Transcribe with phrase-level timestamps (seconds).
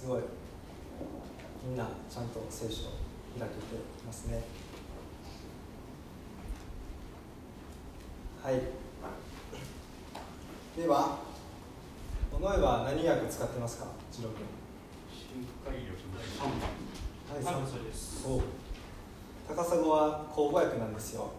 [0.00, 0.20] すごい
[1.62, 2.92] みんなちゃんと聖書を
[3.38, 3.60] 開けて
[4.06, 4.42] ますね。
[8.42, 8.54] はい。
[10.80, 11.18] では
[12.32, 13.88] この絵は何訳使ってますか？
[14.10, 14.46] 次郎君。
[15.12, 15.92] 深海力
[17.28, 18.26] 第3番はいそれです。
[18.26, 18.40] お
[19.54, 21.30] 高砂は口語訳なんですよ。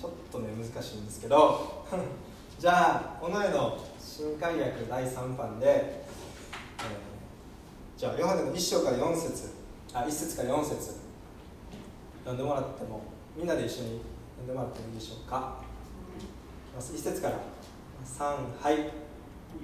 [0.00, 1.84] ちょっとね難しいんですけど。
[2.58, 6.06] じゃあ尾上の新海訳第3版で、
[6.90, 7.12] えー
[8.00, 9.50] じゃあヨハネの1章から4節。
[9.94, 11.00] あ1節から4節。
[12.24, 13.02] 読んでもらっても
[13.36, 14.00] みんなで一緒に
[14.38, 15.58] 読んでもらってもいいでしょうか
[16.76, 17.38] ？1節から。
[18.04, 18.24] 3
[18.60, 18.90] はい。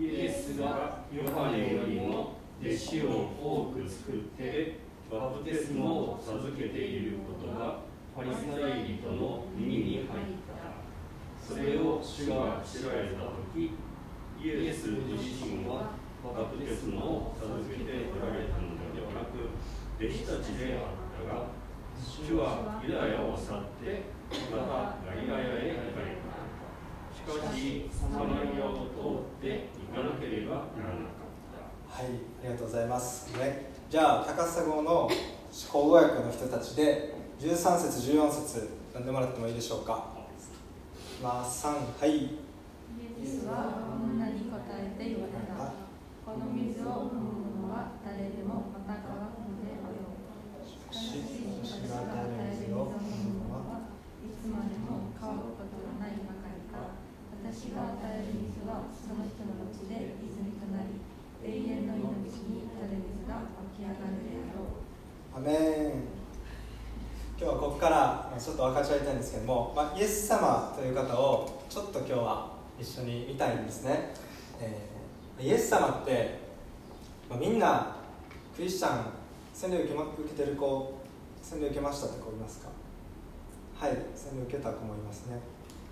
[0.00, 3.10] イエスがヨハネよりも弟子を
[3.42, 4.78] 多く作って
[5.10, 7.80] バプテスマを授けていることが
[8.14, 10.06] パリサイ人の耳に入っ
[10.46, 11.54] た。
[11.54, 13.22] それを主が知られた
[13.54, 13.72] 時
[14.40, 15.97] イエス自身は
[16.34, 19.52] バプテスマを授けておられたのではなく
[20.00, 21.54] 弟子たちであったが
[21.98, 24.10] 主はユダヤを去って
[24.50, 26.38] またガリラヤへ行かれた
[27.14, 33.34] しかしサマリアを通って行かなければならなかったはい、ありがとうございます。
[33.38, 35.08] ね、じゃあ、高砂号の
[35.50, 40.06] 口語訳の人たちで、13節、14節、読んでもらってもいいでしょうか。
[41.22, 42.10] まあ、3、はい。
[42.14, 42.38] イ
[43.18, 45.74] エスは女に答えて言われた。
[46.22, 50.62] この水を飲む者は誰でもまた乾くのであろう。
[50.62, 51.24] しかし、
[51.64, 53.88] 私が与える水を飲む者は
[54.20, 57.00] いつまでも乾くことがないばかりか。
[57.40, 61.00] 私が与える水はその人のうちで泉となり、
[61.38, 65.38] 永遠の命に垂れ水が湧き上がるであろう。
[65.38, 66.18] アメン。
[67.40, 74.12] 今日はここからちょっと分かち合いたいんですけども、まあ、イエス様という方をちょっと今日は一緒に見たいんですね。
[74.60, 74.98] えー
[75.40, 76.40] イエス様って、
[77.30, 77.94] まあ、みんな
[78.56, 79.04] クリスチャン
[79.54, 80.98] 洗礼を受け,、ま、受けてる子
[81.40, 82.68] 洗礼受けましたって子いますか？
[83.78, 85.38] はい洗礼を受けた子もいますね、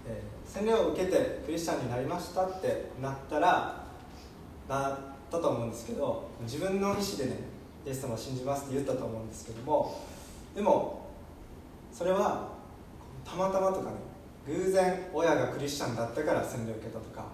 [0.09, 3.85] えー洗礼を受けてクリスチャンになりましたってなったら
[4.69, 4.99] なっ
[5.31, 7.39] たと思うんですけど自分の意思でね
[7.87, 10.03] イエス様を信じますって言ったと思うんですけども
[10.57, 11.07] でも
[11.93, 12.56] それは
[13.29, 13.97] たまたまとかね
[14.47, 17.27] 偶然親がクリスチャンだったから洗礼を受けたとか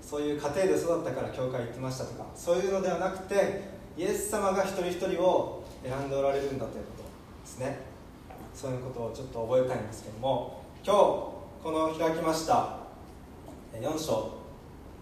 [0.00, 7.78] そういう家庭で育ったから教会行ってましたとかそういうのではなくてイエス様が一人一人を選んでおられるんだということですね。
[8.54, 10.98] そういうことをちょっと覚えたいんですけども今日
[11.64, 12.78] この開きました
[13.72, 14.38] え4章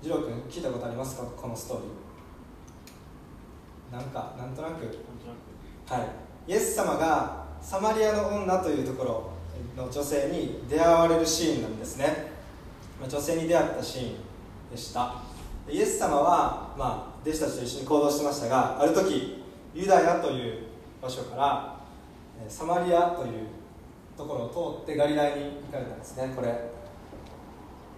[0.03, 1.25] 次郎君聞いたことありますか？
[1.37, 3.99] このストーリー。
[3.99, 4.73] なんかなんとなく。
[4.73, 6.03] なんとなく。
[6.03, 6.07] は
[6.47, 9.31] い、イエス様がサマリアの女というところ
[9.77, 12.33] の女性に出会われるシーンなんですね。
[13.09, 14.15] 女性に出会ったシーン
[14.71, 15.15] でした。
[15.69, 20.59] イエス様は、まあ、弟子たちと一緒に行動してましたがある時ユダヤという
[21.01, 21.81] 場所から
[22.49, 23.47] サマリアという
[24.17, 26.33] ところを通ってガリラヤに行かれたんですね。
[26.35, 26.49] これ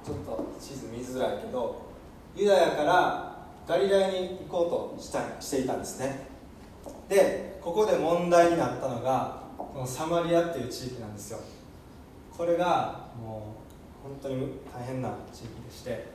[0.05, 1.83] ちょっと地図見づらいけど
[2.37, 6.27] ユダヤからガリラヤに行こうとしたしていたんですね。
[7.09, 11.39] でここで問題になったのがこのサマリアっていう地域なんですよ。
[12.37, 13.55] これがも
[14.05, 16.13] う本当に大変な地域でして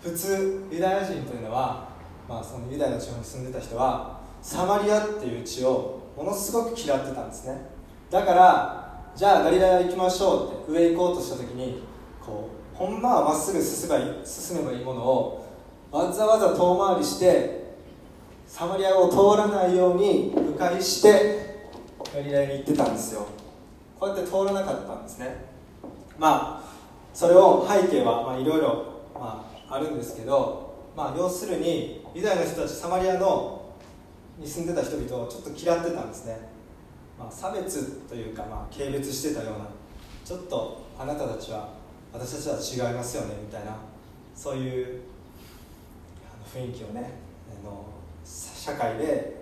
[0.00, 1.88] 普通ユダヤ人というのは、
[2.28, 7.60] まあ、そのユダヤの地方に住んでた人はサマリアっていう地をものすごく嫌ってたんですね。
[8.10, 11.82] だからじゃあガリラヤ行きましょうって上行こうとした時に
[12.24, 15.46] こうほんまはまっすぐ進めばいい進めばいいものを
[15.90, 17.74] わざわざ遠回りして
[18.46, 21.49] サマリアを通らないように迂回して
[22.14, 23.26] ガリラヤに行ってたんですよ。
[23.98, 25.44] こうやって通らなかったんですね。
[26.18, 26.70] まあ
[27.14, 28.84] それを背景はいろいろ
[29.14, 33.74] あるんですけど、まあ、要するにユダヤの人たちサマリアの
[34.38, 36.38] に住んでた人々をちょっと嫌ってたんですね、
[37.18, 39.68] まあ、差別というか、まあ、軽蔑してたような
[40.24, 41.68] ちょっとあなたたちは
[42.12, 43.76] 私たちは違いますよねみたいな
[44.34, 45.00] そういう
[46.52, 47.12] 雰囲気をね
[47.62, 47.84] あの
[48.24, 49.36] 社会で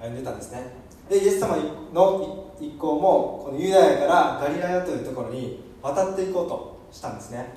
[0.00, 0.77] 歩んでたんですね。
[1.08, 1.56] でイエス様
[1.92, 7.54] の一行もこのユダヤからガリラヤというところに渡っていこうとしたんですね。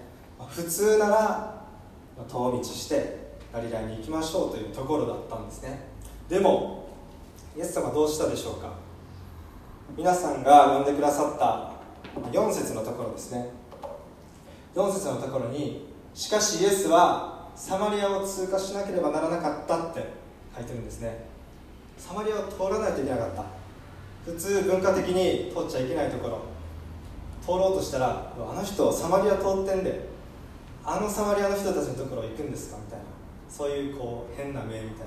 [0.50, 1.66] 普通なら
[2.28, 5.88] 遠道してガリラヤに行きましょうというところだったんですね。
[6.30, 6.86] でも
[7.58, 8.74] イエス様どうしたでしょうか。
[9.98, 11.72] 皆さんが読んでくださった
[12.32, 13.50] 4節のところですね。
[14.76, 20.14] 4節のところにしかしイエスはサマリアを通過しなければならなかったって
[20.56, 21.31] 書いてるんですね。
[22.02, 23.46] サマリアを通らないといけなかった。
[24.26, 26.42] 普通文化的に通っちゃいけないところ。
[27.42, 30.10] 通ろうとしたらあの人サマリア通ってんで
[30.84, 33.06] あのサマリアの人たちのところ行くんですかみたいな。
[33.48, 35.06] そういうこう変な目みたい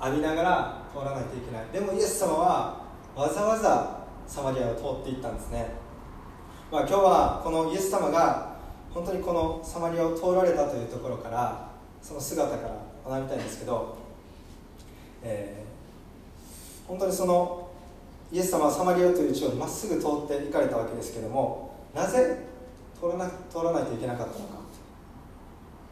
[0.00, 0.06] な。
[0.06, 1.66] 浴びながら通らないといけない。
[1.72, 5.70] でもイエス様はわざわざサマリアを通っていったんですね、
[6.70, 8.56] まあ、今日はこのイエス様が
[8.90, 11.70] 本当にこのサマリアを通られたというところから
[12.02, 12.68] その姿か
[13.06, 13.96] ら学びたいんですけど、
[15.22, 15.64] え、
[16.86, 17.68] 本当にその
[18.32, 22.46] イエス様はサマリアという地をまっすぐ通って行かれたわけですけれどもなぜ
[22.98, 24.56] 通らな通らないといけなかったのか？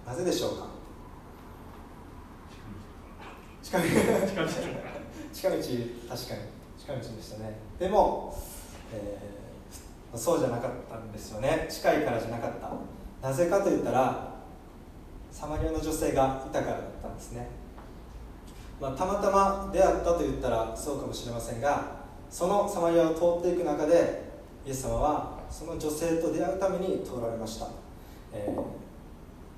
[0.06, 0.66] なぜでしょうか？
[3.62, 3.84] 近道。
[5.32, 5.56] 近道。
[5.56, 6.40] 確かに。
[6.78, 7.56] 近道でしたね。
[7.78, 8.36] でも、
[8.92, 11.66] えー、そうじゃなかったんですよね。
[11.70, 12.70] 近いからじゃなかった。
[13.26, 14.34] なぜかといったら
[15.32, 17.48] サマリアの女性がいたからだったんですね、
[18.80, 24.24] まあ、たまたま出会ったと言ったらそうかもしれませんがそのサマリアを通っていく中で
[24.66, 27.68] イエス様はその女性と出会うために通られました、
[28.32, 28.62] えー、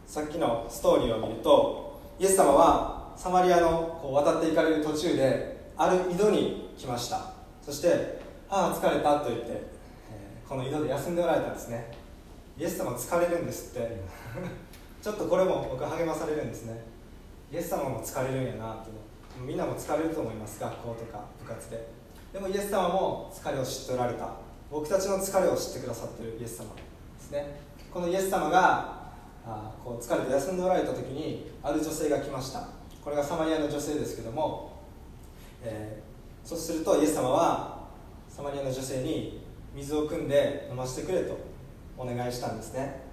[0.07, 7.33] さっきのストーリーを見るとイエス様はサマリアのこう渡っていかれる途中である井戸に来ました。
[7.63, 11.93] そして「ああ疲れた」と言って、えー、この井戸で休んでおられたんですね。
[12.59, 14.01] イエス様疲れるんですって。
[15.03, 16.85] ちょっとこれも僕励まされるんですね。
[17.53, 18.91] イエス様も疲れるんやなって。
[19.45, 21.89] みんなも疲れると思います学校とか部活で。
[22.33, 24.31] でもイエス様も疲れを知っておられた。
[24.71, 26.83] 僕たちの疲れを知ってくださってるイエス様で
[27.19, 27.61] すね。
[27.93, 28.97] このイエス様が
[29.47, 32.69] あこう疲れて休んでおられた時にある女性が来ました。
[33.03, 34.83] これがサマリアの女性ですけども、
[35.63, 37.87] えー、そうするとイエス様は
[38.29, 39.45] サマリアの女性に
[39.75, 41.39] 水を汲んで飲ませてくれと
[41.97, 43.05] お願いしたんですね。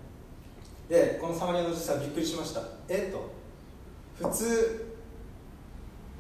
[0.89, 2.61] でこのサマリアの女性はびっくりしました。
[2.89, 3.31] えっと
[4.29, 4.92] 普通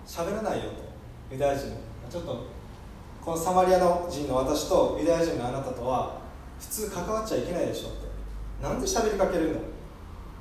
[0.05, 0.83] 喋らないよと
[1.31, 1.67] ユダヤ人
[2.09, 2.45] ちょっと
[3.23, 6.21] このサマリアの人の私とユダヤ人のあなたとは
[6.59, 8.13] 普通関わっちゃいけないでしょって。
[8.61, 9.55] なんで喋りかける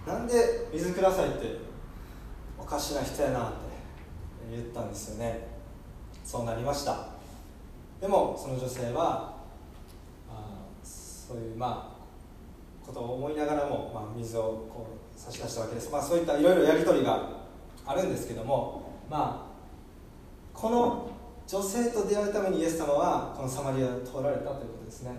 [0.06, 0.12] の？
[0.12, 1.56] なんで水くださいって？
[2.58, 3.56] おかしな人やなって
[4.50, 5.48] 言ったんですよね。
[6.24, 7.08] そうなりました。
[8.00, 9.36] でもその女性は
[10.28, 10.44] あ
[10.84, 14.86] そういうまあことを思いながらも、まあ、水をこ
[15.16, 17.28] う差し出したわけです、まあ、そういったいろいろやり取りが
[17.86, 19.51] あるんですけどもまあ
[20.54, 21.10] この
[21.46, 25.10] 女性と出会うためにイエス様はこのサマリアを通られたということですね。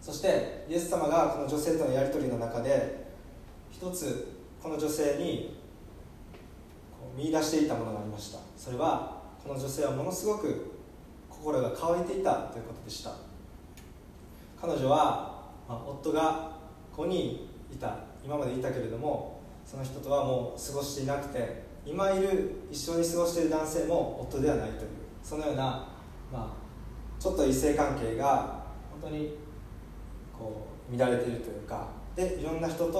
[0.00, 3.06] そしてイエス様がこの女性とのやり取りの中で
[3.70, 5.58] 一つこの女性に
[7.16, 8.38] 見出していたものがありました。
[8.56, 10.72] それはこの女性はものすごく
[11.28, 13.12] 心が乾いていたということでした。
[14.60, 16.52] 彼女は、ま、夫が
[16.96, 17.96] 5人いた。
[18.24, 24.88] 今までいたけれどもその人とはもう過ごしていなくて今いる一緒に過ごしている男性も夫ではないという
[25.22, 25.88] そのような、
[26.32, 26.48] まあ、
[27.20, 28.64] ちょっと異性関係が
[29.00, 29.36] 本当に
[30.36, 32.92] こう乱れているというかでいろんな人と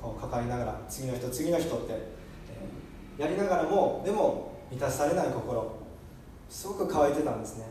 [0.00, 2.18] こう関わりながら次の人次の人って
[3.18, 5.78] やりながらもでも満たされない心。
[6.48, 7.66] すごく乾いてたんですね。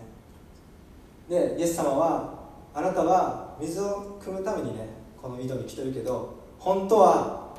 [1.30, 4.88] でイエス様はあなたは水を汲むためにね
[5.22, 7.54] この井戸に来てるけど本当は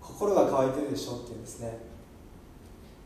[0.00, 1.78] 心が乾いてるでしょっていうんですね、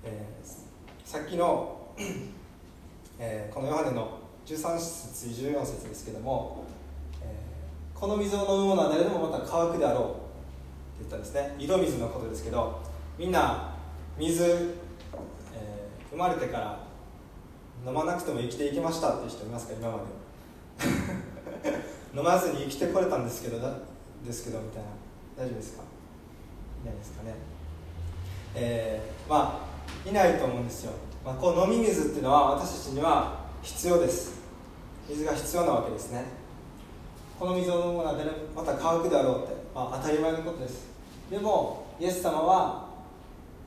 [0.08, 1.76] えー、さっきの、
[3.19, 6.64] えー、このヨハネの13節14節ですけども、
[7.22, 10.05] えー、この水を飲む者は誰でもまた乾くであろう。
[10.05, 10.10] って
[11.00, 11.55] 言ったんですね。
[11.58, 12.81] 井戸水のことですけど
[13.19, 13.74] みんな
[14.17, 16.81] 水、えー、生まれてから
[17.86, 19.15] 飲まなくても生きていけました。
[19.15, 20.05] っていう人いますか今まで。
[22.19, 23.58] 飲まずに生きてこれたんですけど
[24.24, 24.88] ですけどみたいな。
[25.36, 25.82] 大丈夫ですか？
[26.82, 27.34] いないですかね。
[28.55, 29.68] えー、まあ
[30.06, 30.92] いないと思うんですよ、
[31.24, 34.38] まあ、こう飲み水っていうのは私たちには必要です。
[35.08, 36.24] 水が必要なわけですね。
[37.38, 38.14] この水を飲むのは
[38.54, 40.88] また乾くであろうって、まあ、当たり前のことです。
[41.30, 42.88] でもイエス様は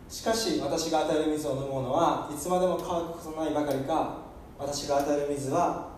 [0.10, 4.18] しかし私が与える水を飲む者はいつまでも乾くことないばかりか
[4.60, 5.90] 私が与える水は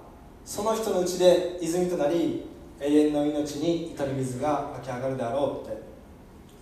[0.46, 2.46] その人のうちで泉となり
[2.80, 5.82] 永遠の命に至る水が湧き上がるであろうって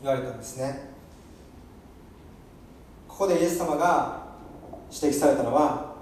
[0.01, 0.90] 言われたんですね。
[3.21, 4.19] ここでイエス様が
[4.91, 5.93] 指摘されたのは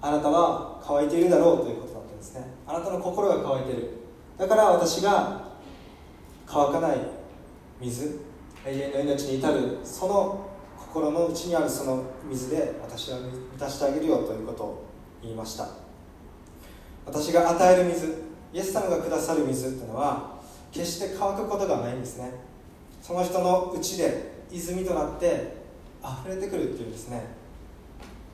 [0.00, 2.44] あなたは乾いているだろうということだったんですね。
[2.66, 3.90] あなたの心が乾いている。
[4.36, 5.52] だから私が
[6.44, 6.98] 乾かない
[7.80, 8.18] 水
[8.66, 14.84] 永遠の命に至るその心の内にあるその水で私は満たしてあげるよということを
[15.22, 15.68] 言いました。
[17.06, 20.34] 私が与える水イエス様がくださる水というのは
[20.72, 22.32] 決して乾くことがないんですね。
[23.00, 25.56] その人の内で泉となって
[26.02, 27.24] 溢れてくるっていうですね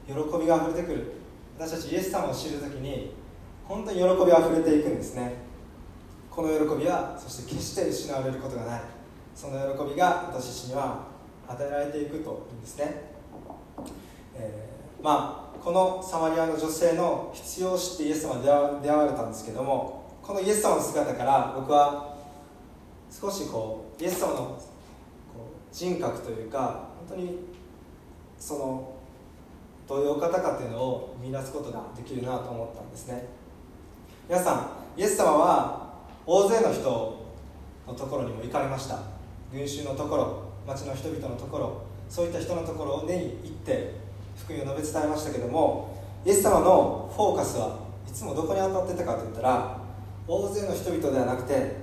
[0.06, 1.12] 喜びが溢れてくる。
[1.58, 3.12] 私たちイエス様を知るときに
[3.64, 5.34] 本当に喜びあふれていくんですね。
[6.30, 8.80] この喜びはそして決して失われることがない。
[9.34, 11.06] その喜びが私たちには
[11.48, 13.02] 与えられていくというんですね、
[14.36, 22.16] えー、まあこのサマリアの女性の必要を知ってイエス様に出会われたんですけどもこのイエス様の姿から僕は
[23.10, 24.62] 少しこうイエス様の
[25.72, 27.38] 人格というか本当に
[28.38, 28.92] その
[29.88, 33.26] どういうお方かというのを見出すことができるなと思ったんですね。
[34.28, 34.54] 皆さ
[34.96, 35.94] んイエス様は
[36.26, 37.26] 大勢の人
[37.86, 39.20] のところにも行かれました。
[39.52, 43.94] 群衆のところ町の人々のところそういった人のところに行って
[44.36, 49.78] 福音を述べ伝えましたけどもイエス様のフォーカスはいつもどこに当たってたかといったら
[50.28, 51.76] 大勢の人々ではなくて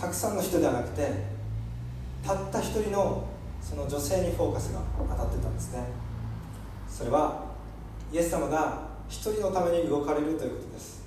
[0.00, 1.10] たくさんの人ではなくて
[2.24, 3.24] たった一人の
[3.60, 5.84] その女性にフォーカスが当たってたんですね。
[6.88, 7.44] それは
[8.12, 11.02] イエス様が一人のために動かれるということです。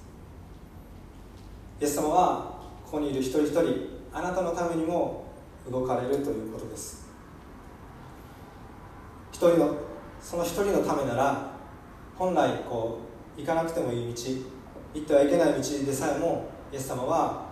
[1.79, 2.55] イエス様は
[2.85, 3.63] ここにいる一人一人
[4.13, 5.25] あなたのためにも
[5.69, 7.05] 動かれるということです。
[9.31, 9.75] 一人の
[10.21, 11.51] その一人のためなら
[12.17, 12.99] 本来こ
[13.37, 14.21] う行かなくてもいい道
[14.93, 17.45] 行ってはいけない道でさえもイエス様は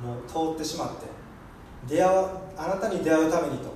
[0.00, 1.06] もう通ってしまって
[1.88, 2.24] 出会
[2.56, 3.70] あなたに出会うためにと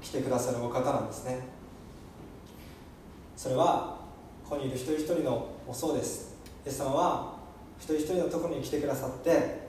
[0.00, 1.40] 来てくださるお方なんですね。
[3.36, 3.98] それは
[4.44, 6.36] ここにいる一人一人のおそうです。
[6.64, 7.34] イエス様は
[7.78, 9.62] 一人一人のところに来てくださって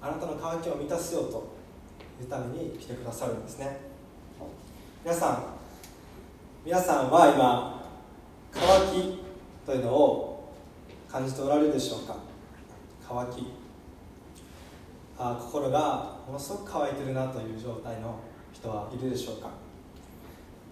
[0.00, 1.52] あなたの渇きを満たすようと
[2.20, 3.80] いうために来てくださるんですね。
[5.04, 5.44] 皆さん
[6.64, 7.82] 皆さんは今
[8.52, 9.20] 渇き
[9.64, 10.52] というのを
[11.10, 12.16] 感じておられるでしょうか？
[13.08, 13.46] 渇き
[15.22, 18.18] あ心がものすごく乾いてるなという状態の
[18.54, 19.50] 人はいるでしょうか？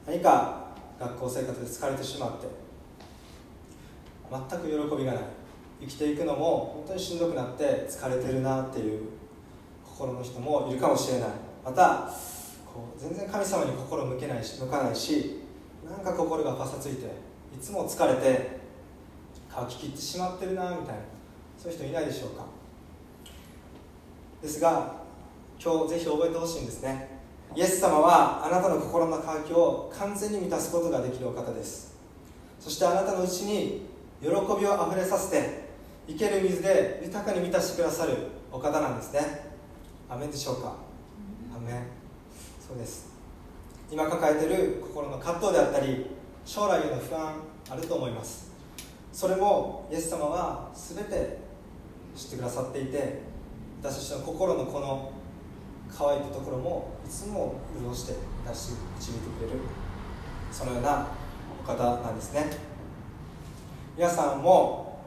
[0.07, 2.47] 何か学校生活で疲れてしまって
[4.31, 5.23] 全く喜びがない。
[5.81, 9.11] 生きていくのも本当にしんどくなって疲れてるなっていう
[9.85, 11.28] 心の人もいるかもしれない。
[11.62, 12.11] また
[12.67, 15.43] こう全然神様に心向けないし向かないし
[15.88, 17.05] なんか心がパサついて
[17.55, 18.59] いつも疲れて
[19.49, 21.02] 乾ききってしまってるなみたいな。
[21.59, 22.45] そういう人いないでしょうか？
[24.42, 24.95] ですが
[25.62, 27.18] 今日ぜひ覚えてほしいんですね。
[27.57, 31.97] イエス様はあなたの心の渇きを完全に満たすことができるお方です。
[32.61, 33.87] そしてあなたのうちに
[34.21, 34.33] 喜び
[34.66, 35.68] をあふれさせて
[36.07, 38.14] 生ける水で豊かに満たしてくださる
[38.52, 39.49] お方なんですね。
[40.09, 40.75] アメンでしょうか？
[41.57, 41.83] アメン。
[42.66, 43.09] そうです。
[43.90, 46.07] 今抱えてる心の葛藤であったり
[46.45, 47.35] 将来への不安
[47.71, 48.50] あると思います。
[49.12, 51.38] それもイエス様は全て
[52.14, 53.23] 知ってくださっていて
[53.80, 55.12] 私たちの心のこの
[55.88, 58.14] 乾いたところもいつも潤して
[58.47, 59.61] 出し導いてくれる
[60.50, 61.06] そのような
[61.62, 62.47] お方なんですね。
[63.97, 64.99] 皆さんも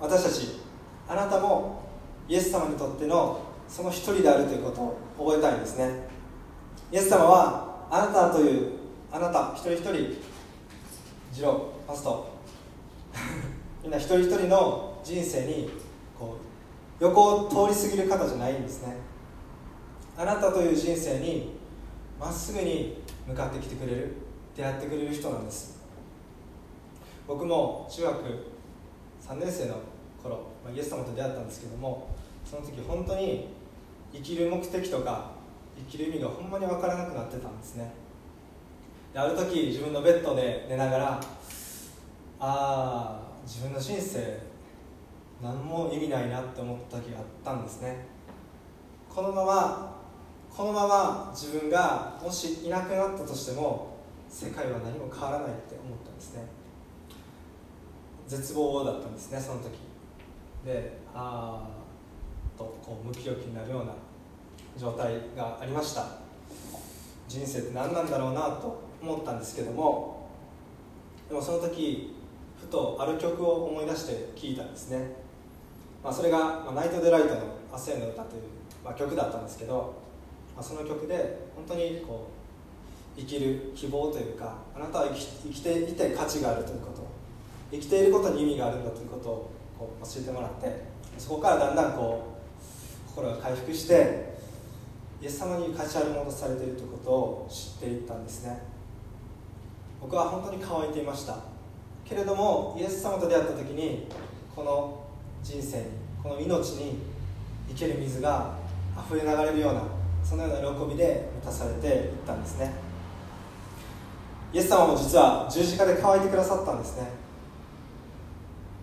[0.00, 0.60] 私たち
[1.08, 1.82] あなたも
[2.28, 6.08] イエス様にとってのその一人であるということを覚えたいんですね。
[6.92, 8.72] イエス様はあなたという
[9.10, 9.92] あなた一人一人
[11.32, 12.28] ジローパスト。
[13.82, 15.85] みんな一人一人の人生に
[16.98, 18.96] 横を通り過ぎる方じゃないんですね。
[20.16, 21.52] あなたという人生に
[22.18, 24.14] まっすぐに向かってきてくれる
[24.56, 25.76] 出会ってくれる人なんです。
[27.28, 28.14] 僕も中学
[29.28, 29.76] 3年生の
[30.22, 32.08] 頃、まあ、イエス様と出会ったんですけども
[32.44, 33.48] その時本当に
[34.12, 35.32] 生きる目的とか
[35.76, 37.92] 生きる意味がほんまに分からなくなってたんですね。
[39.12, 41.20] である時自分のベッドで寝ながらあ
[42.40, 44.38] あ自分の人生
[45.42, 48.06] 何も意味ないなって思った時があったんですね。
[49.08, 49.96] このまま
[50.54, 53.96] このまま自分がもしいなくなったとしても
[54.28, 56.42] 世界は何も変わらないって思ったんですね。
[58.26, 59.72] 絶望だったんですねその時。
[60.64, 61.68] であ
[62.56, 63.92] あとこう無気力になるような
[64.76, 66.06] 状態がありました。
[67.28, 70.28] 人生って何なんだろうなと思ったんですけども
[71.28, 72.14] でもその時
[72.58, 75.10] ふとある曲を思い出して聴いたんですね、
[76.06, 77.40] まあ、それが「、ナイト・デライトの
[77.72, 78.42] 明日への歌」という、
[78.84, 79.94] まあ、曲だったんですけど、
[80.54, 82.28] まあ、その曲で本当にこ
[83.16, 87.02] う生きる希望というかあなたは生き生きていて価値があるということ
[87.72, 90.84] 生きていることに意味があるんだということをこう教えてもらって
[91.18, 92.22] そこからだんだんこ
[93.08, 94.36] う心が回復して
[95.20, 98.62] イエス様に価値あるものとされているということを知っていったんですね。
[100.00, 101.38] 僕は本当に乾いていました。
[102.04, 104.06] けれどもイエス様と出会った時に
[104.54, 105.05] この
[105.42, 105.84] 人生に
[106.22, 106.98] この命に
[107.68, 108.54] 生ける水が
[109.06, 109.82] 溢れ流れるような
[110.24, 112.72] そのような喜びで満たされていったんですね。
[114.52, 117.08] イエス様も実は十字架で乾いてくださったんですね。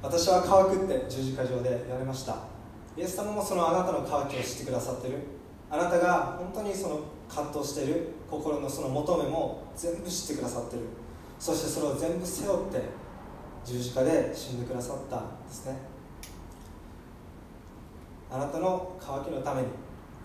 [0.01, 2.37] 私は乾くって十字架上で言われました。
[2.95, 5.17] イエス様もそのあなたの乾きを知ってくださってる。
[5.69, 8.13] あなたが本当にその葛藤している。
[8.29, 10.81] 心のその求めも全部知ってくださってる。
[11.39, 12.81] そしてそれを全部背負って
[13.65, 15.77] 十字架で死んでくださったんですね。
[18.33, 19.69] あなたの渇きのためにイ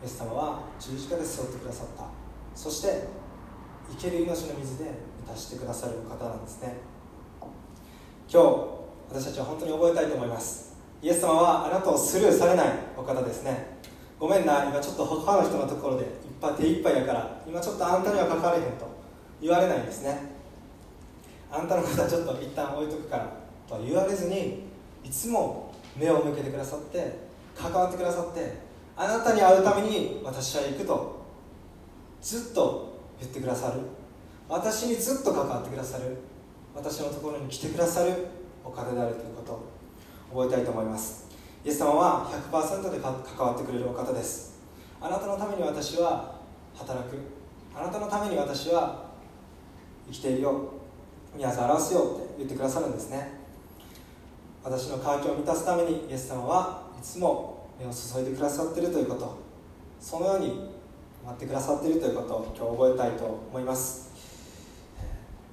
[0.03, 2.05] エス様は十字架で背負ってくださった。
[2.55, 3.05] そして
[3.91, 4.85] 生ける命の水で
[5.21, 6.79] 満たしてくださる方なんですね。
[8.33, 8.49] 今日
[9.11, 10.75] 私たちは本当に覚えたいと思います。
[11.03, 13.77] イエス様はあなたをスルーされないお方ですね。
[14.19, 16.09] ごめんな今ちょっと他の人のところでいっ
[16.41, 18.89] ぱい手いっぱいやから今ちょっとあんたには関われへんと
[19.39, 20.19] 言われないんですね。
[21.53, 23.29] あんたのことはちょっと一旦置いとくから
[23.69, 24.63] とは言われずに
[25.05, 27.28] いつも目を向けてくださって
[27.59, 28.59] 関わってくださって
[28.97, 31.19] あなたに会うために私は行くと
[32.21, 33.81] ずっと言ってくださる。
[34.49, 36.17] 私にずっと関わってくださる。
[36.75, 38.27] 私のところに来てくださる。
[38.65, 39.79] お方であるということ。
[40.33, 41.27] を覚えたいと思います。
[41.65, 43.13] イエス様は100%で関
[43.47, 44.59] わってくれるお方です。
[45.01, 46.37] あなたのために私は
[46.75, 47.17] 働く。
[47.75, 49.11] あなたのために私は
[50.07, 50.73] 生きているよ。
[51.35, 53.38] 宮沢表すよって言ってくださるんですね。
[54.65, 59.39] 私の渇きを満たすためにイエス様はいつも目を注いでくださっているということ
[60.01, 60.71] そのように
[61.25, 64.09] 待ってくださっているということを今日覚えたいと思います。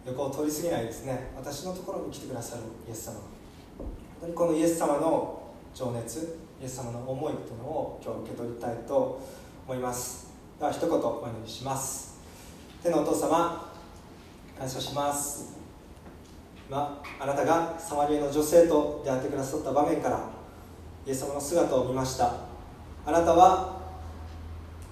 [0.05, 1.31] 横を通り過ぎないですね。
[1.35, 3.13] 私のところに来てくださるイエス様。
[3.77, 3.87] 本
[4.21, 5.41] 当にこのイエス様の
[5.73, 9.21] 情熱イエス様の思いというのを今日受け取りたいと
[9.67, 10.27] 思います。
[10.59, 12.19] では一言お祈りします。
[12.81, 13.73] 天のお父様
[14.57, 15.64] 感謝します。
[16.67, 20.19] 今あなたがサマリアの女性と出会ってくださった場面から
[21.05, 22.33] イエス様の姿を見ました。
[23.05, 23.81] あなたは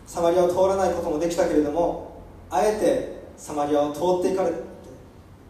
[0.06, 4.58] サマリアを通らないこともできたけれどもあえてサマリアを通っていかれて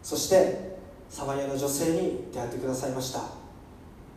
[0.02, 0.78] そして
[1.10, 3.20] サマリアの女性に出会ってくださいました。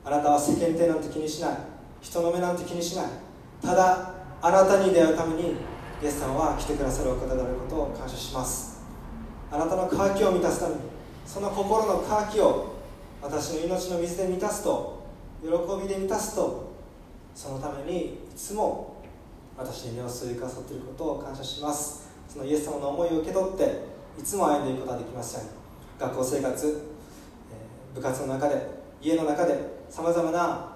[0.05, 1.57] あなたは世間体なんて気にしない。
[1.99, 3.05] 人の目なんて気にしない。
[3.61, 5.55] ただあなたに出会うために
[6.01, 8.81] イエス様は来てくださるお方であることを感謝します。
[9.51, 10.81] あなたの渇きを満たすために
[11.27, 12.73] その心の渇きを
[13.21, 15.03] 私の命の水で満たすと
[15.41, 15.49] 喜
[15.81, 16.71] びで満たすと
[17.35, 18.95] そのためにいつも
[19.57, 22.07] 私に目を据えくださっていることを感謝します。
[22.29, 23.63] そのイエス様の思いを受け取って
[24.17, 25.49] いつも歩んでいくことができますように。
[25.99, 26.87] 学校生活
[27.93, 28.69] 部活の中で
[29.01, 29.59] 家の中で
[29.89, 30.73] さまざまな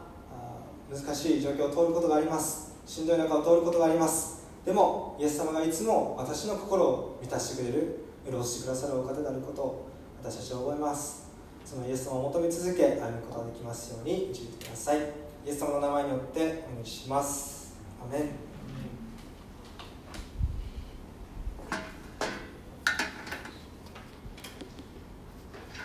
[0.92, 2.76] 難しい状況を通ることがあります。
[2.86, 4.42] しんどい中を通ることがあります。
[4.66, 9.91] でもイエス様がいつも私の心を満たしてくれる潤してくださるお方であることを
[10.24, 11.32] 私たちは覚えます。
[11.66, 15.00] そのイエス様を求め続け歩むことができますように導いてください。
[15.00, 15.02] イ
[15.48, 17.76] エス様の名前によってお願いします。
[18.04, 18.51] アメン。